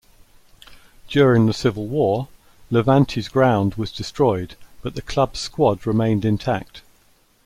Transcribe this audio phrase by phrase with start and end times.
[1.09, 2.27] During the Civil War,
[2.71, 6.81] Levante's ground was destroyed, but the club's squad remained intact.